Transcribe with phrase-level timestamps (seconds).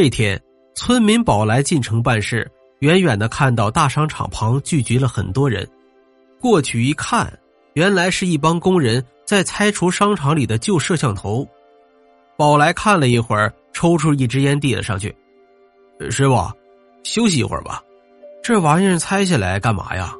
[0.00, 0.40] 这天，
[0.76, 2.48] 村民宝来进城办事，
[2.78, 5.68] 远远的看到大商场旁聚集了很多人，
[6.40, 7.36] 过去一看，
[7.72, 11.44] 原来是一帮工人在拆除商场里的旧摄像头。
[12.36, 15.12] 宝来看了一会儿，抽出一支烟递了上去
[16.10, 16.48] ：“师傅，
[17.02, 17.82] 休息一会儿吧，
[18.40, 20.14] 这玩意儿拆下来干嘛呀？”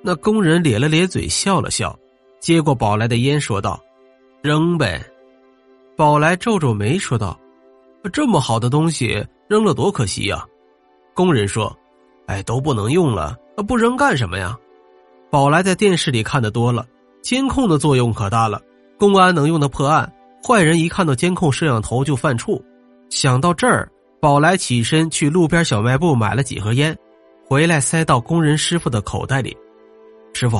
[0.00, 1.98] 那工人咧了咧嘴，笑了笑，
[2.38, 3.82] 接过宝来的烟，说道
[4.42, 5.04] ：“扔呗。”
[5.98, 7.36] 宝来皱皱眉，说道。
[8.12, 10.44] 这么好的东西扔了多可惜呀！
[11.14, 11.74] 工人说
[12.26, 14.56] ：“哎，都不能用了，不扔干什么呀？”
[15.30, 16.86] 宝来在电视里看的多了，
[17.22, 18.60] 监控的作用可大了，
[18.98, 20.12] 公安能用的破案，
[20.46, 22.62] 坏人一看到监控摄像头就犯怵。
[23.10, 23.90] 想到这儿，
[24.20, 26.96] 宝来起身去路边小卖部买了几盒烟，
[27.46, 29.56] 回来塞到工人师傅的口袋里。
[30.34, 30.58] 师傅，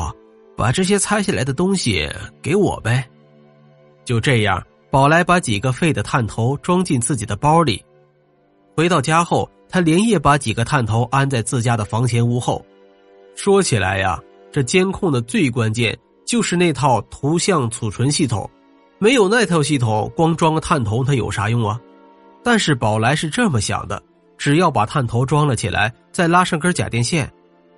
[0.57, 2.09] 把这些拆下来的东西
[2.41, 3.05] 给我呗。
[4.05, 4.63] 就这样。
[4.95, 7.85] 宝来把几个废的探头装进自己的包里，
[8.77, 12.65] 回到家后，他连夜把几个探头安在自家的房前屋后。
[13.35, 14.21] 说起来呀，
[14.53, 18.49] 这监控的最关键就是那套图像储存系统，
[19.01, 21.81] 没有那套系统，光装个探头它有啥用啊？
[22.45, 24.01] 但是宝来是这么想的：
[24.39, 27.29] 只要把探头装了起来，再拉上根假电线，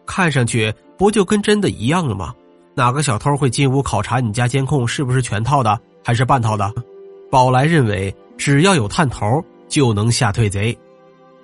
[0.05, 2.35] 看上去不就跟真的一样了吗？
[2.75, 6.71] 哪个小偷会进屋考察你家监控是不是全套的，还是半套的？
[7.31, 9.27] 宝来认为，只要有探头
[9.69, 10.77] 就能吓退贼。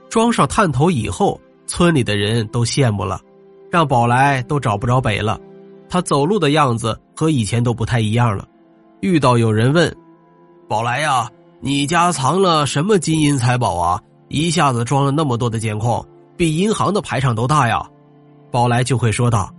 [0.08, 3.20] 装上探头以后，村里的人都羡慕了，
[3.70, 5.40] 让宝来都找不着北了。
[5.88, 8.46] 他走路的样子和以前都不太一样了。
[9.00, 9.94] 遇到有人问
[10.68, 11.28] ：“宝来呀，
[11.60, 14.00] 你家藏了什么金银财宝啊？
[14.28, 16.04] 一下子装了那么多的监控，
[16.36, 17.84] 比银行的排场都大呀？”
[18.52, 19.50] 宝来就会说道：“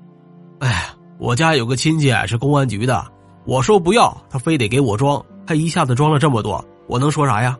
[0.60, 0.88] 哎，
[1.20, 3.06] 我家有个亲戚是公安局的，
[3.46, 7.58] 我说不要，他非得给我装。”他一下子装了这么多，我能说啥呀？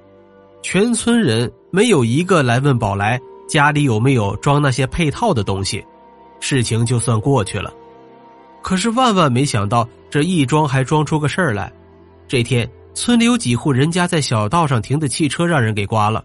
[0.62, 5.84] 全村人没有一个来问宝来家里有没有装那些配套的东西，
[6.40, 7.74] 事情就算过去了。
[8.62, 11.72] 可是万万没想到，这一装还装出个事儿来。
[12.28, 16.24] 这天，村里有几户人家在小道上停的汽车让人给刮了，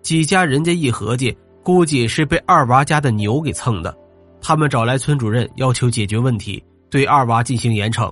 [0.00, 3.92] 几家人家一合计，估计是被二娃家的牛给蹭的。
[4.40, 8.08] 他们找来村主任，要求解决问题，对二娃进行严惩。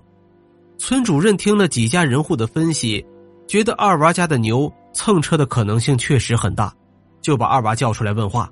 [0.79, 3.05] 村主任听了几家人户的分析，
[3.47, 6.73] 觉得二娃家的牛蹭车的可能性确实很大，
[7.21, 8.51] 就把二娃叫出来问话。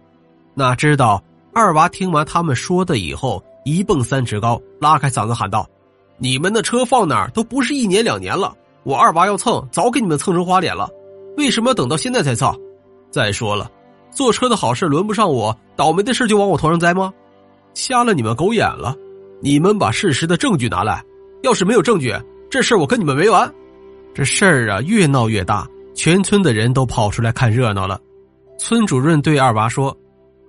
[0.54, 1.22] 哪知道
[1.53, 5.69] 二娃听完他们说的以后，一蹦三尺高，拉开嗓子喊道
[6.19, 8.54] ：“你们的车放哪儿都不是一年两年了，
[8.84, 10.88] 我二娃要蹭，早给你们蹭成花脸了，
[11.36, 12.56] 为什么要等到现在才蹭？
[13.10, 13.69] 再说了，
[14.12, 17.12] 坐车的好事轮不上我，倒霉的事就往我头上栽吗？
[17.75, 18.94] 瞎了你们狗眼了！
[19.42, 21.03] 你们把事实的证据拿来。”
[21.42, 22.14] 要是没有证据，
[22.50, 23.52] 这事儿我跟你们没完。
[24.12, 28.00] 这事儿啊，越闹越大，全村的人都跑出来看热闹了。
[28.58, 29.96] 村主任对二娃说：“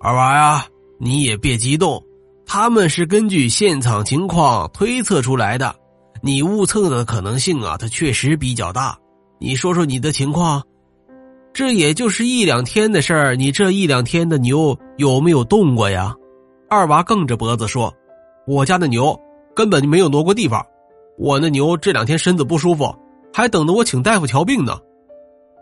[0.02, 0.66] 二娃呀，
[1.00, 2.04] 你也别激动，
[2.46, 5.76] 他们是根据现场情况推测出来的。
[6.22, 8.98] 你误蹭的可能性啊，它确实比较大。
[9.40, 10.62] 你说说你的情况，
[11.54, 16.14] 这也就是一两天的事儿，你这一两天的牛有没有动过呀？”
[16.68, 17.94] 二娃梗着脖子说
[18.48, 19.18] ：“我家的牛
[19.56, 20.66] 根本就没有挪过地方。”
[21.18, 22.94] 我那牛这两天身子不舒服，
[23.34, 24.78] 还等着我请大夫瞧病呢。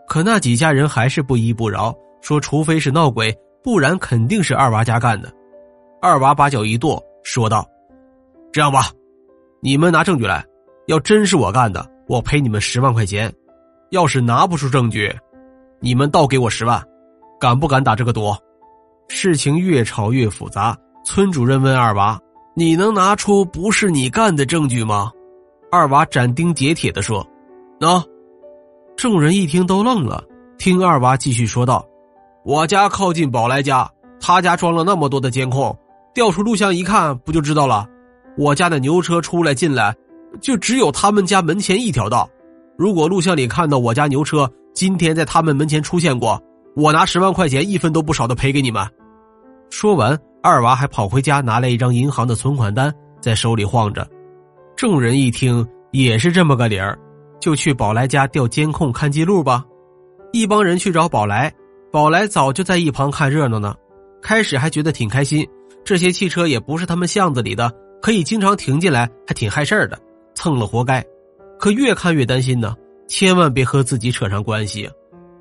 [0.08, 5.32] 可那几家人还是不依不饶，说除非是闹鬼，不然肯定是二娃家干的。
[6.02, 7.68] 二娃把脚一跺，说道
[8.52, 8.90] ：“这样吧，
[9.62, 10.44] 你们拿证据来，
[10.88, 13.30] 要真是我干的，我赔你们十万块钱；
[13.92, 15.14] 要是拿不出证据，
[15.80, 16.82] 你们倒给我十万。
[17.40, 18.34] 敢不敢打这个赌？”
[19.10, 22.20] 事情越吵越复杂，村主任问二娃
[22.56, 25.12] ：“你能拿出不是你干的证据吗？”
[25.72, 27.26] 二娃斩钉截铁的说
[27.80, 28.04] ：“喏。”
[28.98, 30.24] 众人一听都愣了。
[30.58, 31.86] 听二娃继续说道
[32.44, 35.78] ：“我家靠近宝来家，他家装了那么多的监控，
[36.14, 37.88] 调出录像一看，不就知道了？
[38.38, 39.96] 我家的牛车出来进来，
[40.42, 42.28] 就只有他们家门前一条道。
[42.78, 46.42] 如果录像里看到我家牛车今天在他们门前出现过，
[46.76, 48.86] 我拿十万块钱一分都不少的赔给你们。”
[49.70, 54.06] 说完，二娃还跑回家拿来一张银行的存款单，在手里晃着。
[54.80, 56.98] 众人一听也是这么个理儿，
[57.42, 59.66] 就去宝来家调监控看记录吧。
[60.32, 61.54] 一帮人去找宝来，
[61.92, 63.76] 宝来早就在一旁看热闹呢。
[64.22, 65.46] 开始还觉得挺开心，
[65.84, 67.70] 这些汽车也不是他们巷子里的，
[68.02, 70.00] 可以经常停进来，还挺害事儿的，
[70.34, 71.06] 蹭了活该。
[71.60, 72.74] 可越看越担心呢，
[73.06, 74.90] 千万别和自己扯上关系。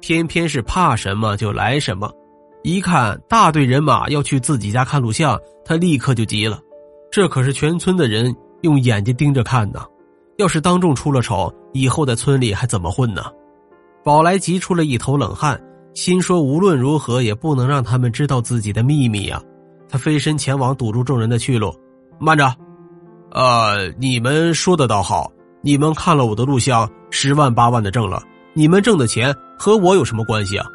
[0.01, 2.11] 偏偏是怕什么就来什么，
[2.65, 6.59] 一看大队人马要去自己家看录像，他立刻就急了。
[7.09, 8.35] 这可是全村的人。
[8.63, 9.81] 用眼睛盯着看呢，
[10.37, 13.25] 要是当众出了丑，以后在村里还怎么混呢？
[14.05, 15.61] 宝来急出了一头冷汗，
[15.95, 19.41] 心说无论如何也不能让他们知道自己的秘密呀。
[19.89, 21.75] 他飞身前往堵住众人的去路。
[22.19, 22.55] 慢着，
[23.33, 25.31] 呃，你们说的倒好，
[25.63, 28.23] 你们看了我的录像，十万八万的挣了。
[28.55, 30.67] 你们挣的钱和我有什么关系啊？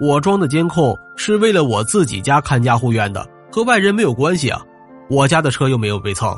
[0.00, 4.60] 我装的监控是为了我自己家看家护院的，和外人没有关系啊。
[5.08, 6.36] 我家的车又没有被蹭。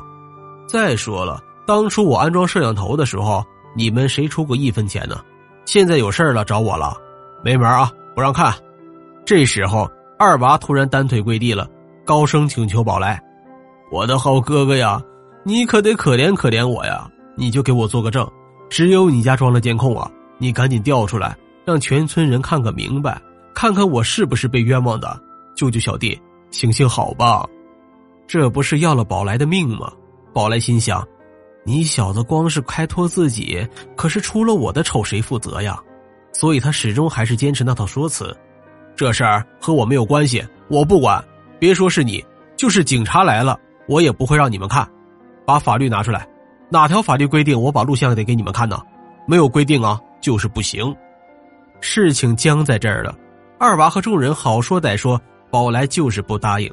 [0.77, 3.43] 再说了，当初我安装摄像头的时候，
[3.75, 5.19] 你们谁出过一分钱呢？
[5.65, 6.95] 现在有事了找我了，
[7.43, 7.91] 没门啊！
[8.15, 8.53] 不让看。
[9.25, 11.67] 这时候，二娃突然单腿跪地了，
[12.05, 13.19] 高声请求宝来
[13.91, 15.03] ：“我的好哥哥呀，
[15.45, 17.11] 你可得可怜可怜我呀！
[17.37, 18.31] 你就给我做个证，
[18.69, 20.11] 只有你家装了监控啊！
[20.37, 21.35] 你赶紧调出来，
[21.65, 23.19] 让全村人看个明白，
[23.55, 25.19] 看看我是不是被冤枉的。
[25.55, 26.21] 救救小弟，
[26.51, 27.47] 行行好吧！
[28.27, 29.91] 这不是要了宝来的命吗？”
[30.37, 31.03] 宝来心想。
[31.65, 33.67] 你小子光是开脱自己，
[33.97, 35.81] 可是出了我的丑谁负责呀？
[36.31, 38.37] 所以他始终还是坚持那套说辞。
[38.95, 41.25] 这事儿和我没有关系，我不管。
[41.59, 42.23] 别说是你，
[42.55, 44.87] 就是警察来了，我也不会让你们看。
[45.47, 46.29] 把法律拿出来，
[46.69, 48.79] 哪条法律规定我把录像得给你们看呢？
[49.27, 50.95] 没有规定啊，就是不行。
[51.81, 53.17] 事情僵在这儿了。
[53.59, 55.19] 二娃和众人好说歹说，
[55.51, 56.71] 宝来就是不答应。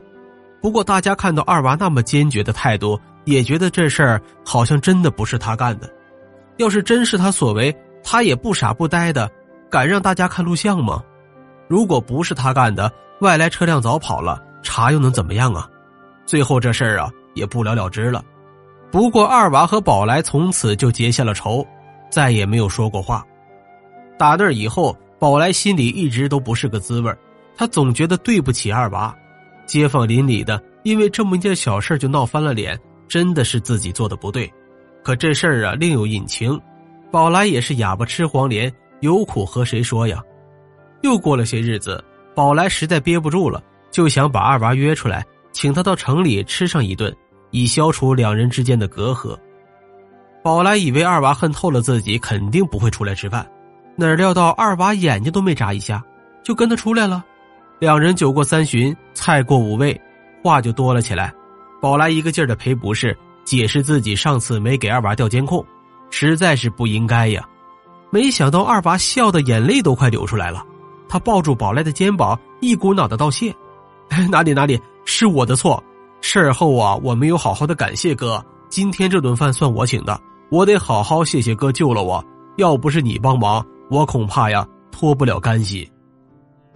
[0.62, 3.00] 不过大家看到二娃那么坚决的态度。
[3.26, 5.90] 也觉得这事儿好像真的不是他干的，
[6.58, 9.30] 要是真是他所为，他也不傻不呆的，
[9.70, 11.04] 敢让大家看录像吗？
[11.68, 12.92] 如果不是他干的，
[13.22, 15.70] 外来车辆早跑了，查又能怎么样啊？
[16.26, 18.24] 最后这事儿啊也不了了之了。
[18.92, 21.66] 不过二娃和宝来从此就结下了仇，
[22.12, 23.26] 再也没有说过话。
[24.20, 27.12] 打那以后，宝来心里一直都不是个滋味
[27.58, 29.14] 他总觉得对不起二娃。
[29.66, 32.80] 街坊邻里的因为这么一件小事就闹翻了脸。
[33.08, 34.52] 真的是自己做的不对，
[35.04, 36.60] 可这事儿啊另有隐情。
[37.12, 40.22] 宝来也是哑巴吃黄连，有苦和谁说呀？
[41.02, 42.04] 又过了些日子，
[42.34, 43.62] 宝来实在憋不住了，
[43.92, 47.16] 就想把二娃约出来，请他到城里吃上一顿，
[47.52, 49.38] 以消除两人之间的隔阂。
[50.42, 53.48] 宝来以为二娃恨透了自己，肯定不会出来吃饭，
[53.96, 56.04] 哪料到二娃眼睛都没眨一下，
[56.42, 57.24] 就跟他出来了。
[57.80, 60.00] 两人酒过三巡，菜过五味，
[60.42, 61.34] 话就多了起来。
[61.84, 63.14] 宝来一个劲儿的赔不是，
[63.44, 65.62] 解释自己上次没给二娃调监控，
[66.12, 67.46] 实在是不应该呀。
[68.10, 70.66] 没想到二娃笑的眼泪都快流出来了，
[71.10, 73.54] 他抱住宝来的肩膀，一股脑的道谢
[74.32, 75.84] ：“哪里哪里，是我的错。
[76.22, 80.18] 事后啊，我没有好好的感谢哥，今天这顿饭算我请的，
[80.50, 82.24] 我得好好谢谢哥救了我。
[82.56, 85.92] 要不是你帮忙，我恐怕呀脱不了干系。”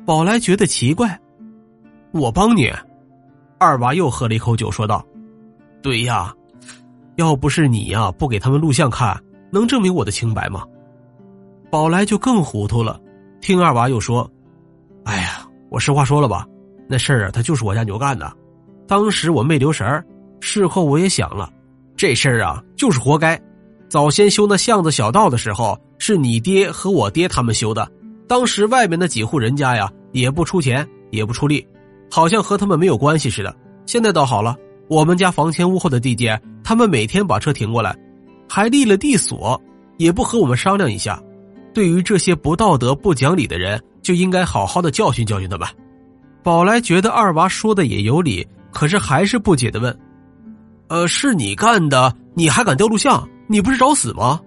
[0.05, 1.17] 宝来觉得奇怪
[2.11, 2.69] ：“我帮你？”
[3.59, 5.03] 二娃又喝了一口酒，说道
[5.81, 6.33] ：“对呀，
[7.15, 9.19] 要不是你呀，不给他们录像看，
[9.51, 10.63] 能证明我的清白吗？”
[11.71, 12.99] 宝来就更糊涂了，
[13.41, 14.29] 听二娃又说
[15.05, 16.45] ：“哎呀，我实话说了吧，
[16.87, 18.31] 那事儿啊，他就是我家牛干的。
[18.87, 20.05] 当时我没留神，
[20.39, 21.51] 事后我也想了，
[21.95, 23.39] 这事儿啊，就是活该。
[23.89, 27.89] 早先修那巷子小道的时候，是你爹和我爹他们修的，
[28.27, 31.67] 当时外面那几户人家呀，也不出钱，也不出力。”
[32.09, 33.55] 好像和他们没有关系似的。
[33.85, 34.55] 现在倒好了，
[34.87, 37.95] 我们家房前屋后的地界，他们每天把车停过来，
[38.49, 39.61] 还立了地锁，
[39.97, 41.21] 也不和我们商量一下。
[41.73, 45.67] 对于这些不道德、不讲理的人，就应该好好的教训教训他们。
[46.43, 49.97] 宝来觉得二娃说的也有理，可是还是不解的问
[50.87, 53.27] ：“呃，是你干的，你还敢调录像？
[53.47, 54.39] 你不是找死吗？”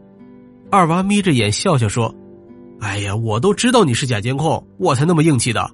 [0.70, 2.14] 二娃眯着眼笑笑说
[2.80, 5.70] ：“哎呀，我都知道你是假监控，我才那么硬气的。”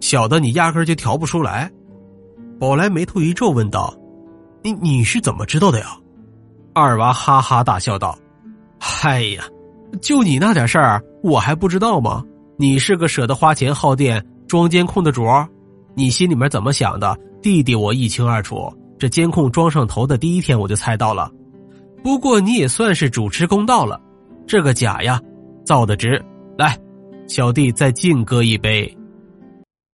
[0.00, 1.70] 小的你压根就调不出来，
[2.58, 3.94] 宝来眉头一皱，问道
[4.64, 5.96] ：“你你是怎么知道的呀？”
[6.74, 8.18] 二娃哈哈大笑道
[8.80, 9.44] ：“嗨呀，
[10.00, 12.24] 就你那点事儿，我还不知道吗？
[12.56, 15.48] 你是个舍得花钱耗电装监控的主儿，
[15.94, 17.16] 你心里面怎么想的？
[17.42, 18.72] 弟弟我一清二楚。
[18.98, 21.30] 这监控装上头的第一天，我就猜到了。
[22.04, 23.98] 不过你也算是主持公道了，
[24.46, 25.18] 这个假呀，
[25.64, 26.22] 造的值。
[26.58, 26.78] 来，
[27.26, 28.94] 小弟再敬哥一杯。”